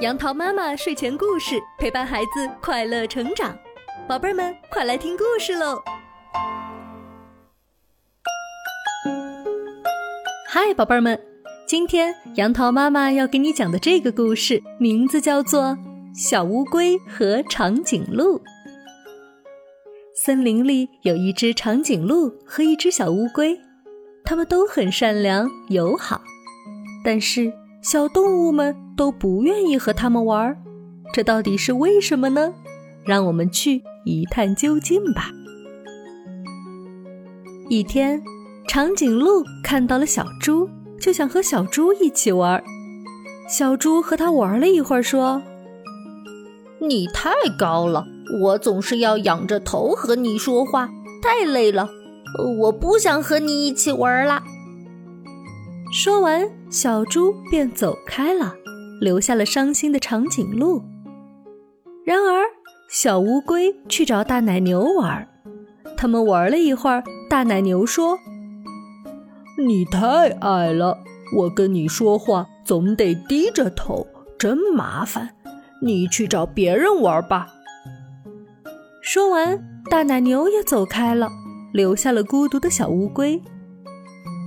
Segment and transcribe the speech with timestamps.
[0.00, 3.58] 杨桃妈妈睡前故事陪伴孩子快乐成长，
[4.06, 5.82] 宝贝儿们快来听故事喽！
[10.46, 11.20] 嗨，宝贝儿们，
[11.66, 15.62] 今天杨桃妈妈要给你讲的这个故事名字叫做
[16.14, 18.38] 《小乌龟和长颈鹿》。
[20.14, 23.58] 森林里有一只长颈鹿和一只小乌龟，
[24.24, 26.22] 它们都很善良友好，
[27.04, 27.52] 但是。
[27.80, 30.56] 小动物们都不愿意和它们玩，
[31.12, 32.52] 这到底是为什么呢？
[33.04, 35.30] 让我们去一探究竟吧。
[37.70, 38.20] 一天，
[38.66, 40.68] 长颈鹿看到了小猪，
[41.00, 42.62] 就想和小猪一起玩。
[43.48, 45.40] 小猪和它玩了一会儿，说
[46.80, 48.04] ：“你太高了，
[48.42, 50.90] 我总是要仰着头和你说话，
[51.22, 51.88] 太累了，
[52.60, 54.42] 我不想和你一起玩了。”
[55.90, 58.54] 说完，小猪便走开了，
[59.00, 60.82] 留下了伤心的长颈鹿。
[62.04, 62.44] 然而，
[62.90, 65.26] 小乌龟去找大奶牛玩。
[65.96, 68.18] 他们玩了一会儿，大奶牛说
[69.66, 70.98] ：“你太矮了，
[71.34, 74.06] 我跟你说话总得低着头，
[74.38, 75.30] 真麻烦。
[75.80, 77.48] 你去找别人玩吧。”
[79.00, 79.58] 说完，
[79.90, 81.30] 大奶牛也走开了，
[81.72, 83.42] 留下了孤独的小乌龟。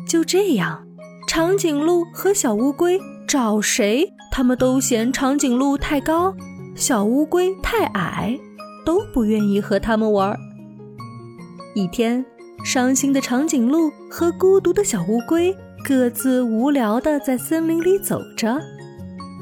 [0.07, 0.87] 就这样。
[1.33, 6.35] 长颈鹿和小乌龟找谁，他们都嫌长颈鹿太高，
[6.75, 8.37] 小乌龟太矮，
[8.85, 10.37] 都不愿意和他们玩。
[11.73, 12.25] 一天，
[12.65, 18.59] 伤心的长颈鹿和孤独的小乌龟各自无聊地在森林里走着。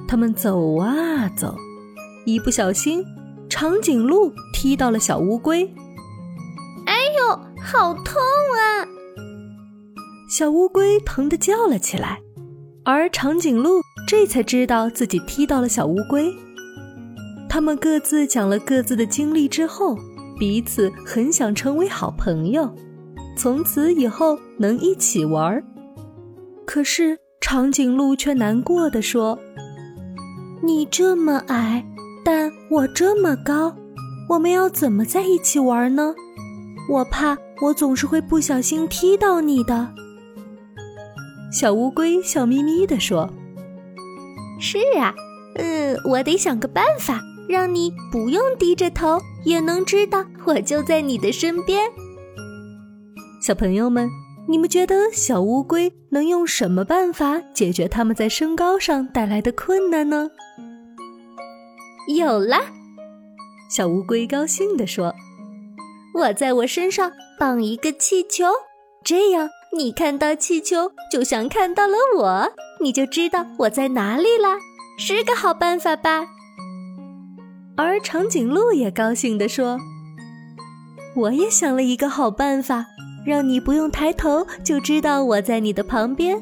[0.08, 1.56] 他们走啊走，
[2.24, 3.04] 一不小心，
[3.50, 5.64] 长颈鹿踢到了小乌龟。
[6.86, 8.86] 哎呦，好痛啊！
[10.30, 12.22] 小乌龟疼得叫了起来，
[12.86, 16.32] 而长颈鹿这才知道自己踢到了小乌龟。
[17.50, 19.98] 他们各自讲了各自的经历之后，
[20.38, 22.72] 彼此很想成为好朋友，
[23.36, 25.64] 从此以后能一起玩。
[26.64, 29.40] 可是长颈鹿却难过的说
[30.62, 31.84] ：“你这么矮，
[32.24, 33.76] 但我这么高，
[34.30, 36.14] 我们要怎么在一起玩呢？
[36.88, 39.92] 我怕我总是会不小心踢到你的。”
[41.52, 43.28] 小乌龟笑眯眯地说
[44.62, 45.14] ：“是啊，
[45.56, 51.90] 嗯，我得想个办法，让你不用低着头，也能知道我就在你的身边。”
[53.42, 54.08] 小朋友们，
[54.48, 60.30] 你们觉得小乌龟能用什么办法解决他们在身高上带来的困难呢？
[62.16, 62.58] 有了，
[63.72, 65.16] 小乌龟高兴地说
[66.14, 68.46] ：“我在我身上绑一个气球，
[69.04, 74.58] 这样。”你看到气球，就像看到了我，你就知道我在哪里了，
[74.98, 76.26] 是个好办法吧？
[77.78, 79.78] 而长颈鹿也高兴地说
[81.16, 82.88] ：“我也想了一个好办法，
[83.26, 86.42] 让你不用抬头就知道我在你的旁边。”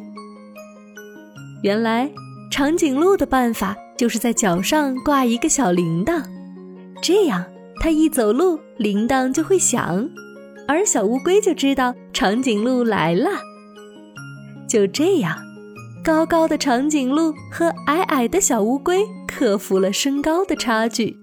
[1.62, 2.10] 原来，
[2.50, 6.24] 长颈鹿的办法就是在脚上挂一个小铃铛，
[7.02, 7.44] 这样
[7.82, 10.10] 它一走路，铃铛就会响。
[10.68, 13.30] 而小乌龟就知道长颈鹿来了。
[14.68, 15.38] 就这样，
[16.04, 21.16] 高高的长颈鹿和矮矮的小乌龟克服了身高的差距，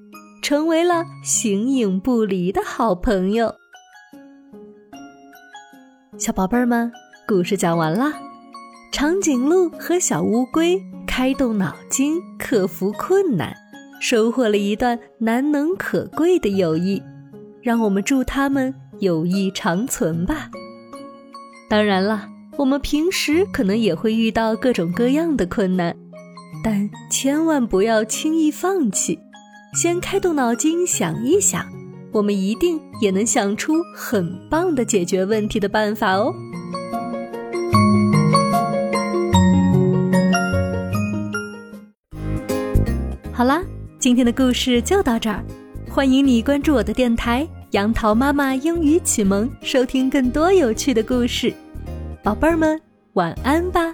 [0.43, 3.55] 成为了形影不离的好朋友。
[6.17, 6.91] 小宝贝儿们，
[7.29, 8.13] 故事讲完了。
[8.93, 13.53] 长颈鹿和小乌龟开动脑筋，克服困难，
[14.01, 17.03] 收获了一段难能可贵的友谊。
[17.61, 18.75] 让我们祝他们。
[19.05, 20.51] 友谊长存吧。
[21.69, 25.97] 当然了，我们平时可能也会遇到各种各样的困难，
[26.65, 29.19] 但千万不要轻易放弃。
[29.75, 31.65] 先开动脑筋想一想，
[32.13, 36.33] 我们一定也能想出很棒的解决问题的办法哦。
[43.33, 43.61] 好啦，
[43.99, 45.45] 今天的故事就到这儿，
[45.91, 47.45] 欢迎你关注我的电台。
[47.75, 51.53] 杨桃妈妈英语启蒙，收听更多有趣的故事，
[52.23, 52.81] 宝贝儿们
[53.15, 53.93] 晚安吧。